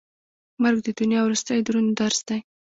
مرګ 0.63 0.79
د 0.83 0.87
دنیا 0.99 1.19
وروستی 1.23 1.59
دروند 1.61 1.89
درس 1.99 2.19
دی. 2.27 2.39